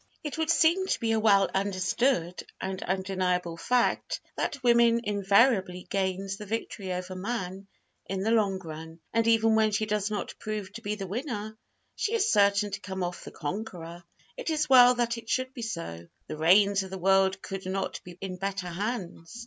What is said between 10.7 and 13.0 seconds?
to be the winner, she is certain to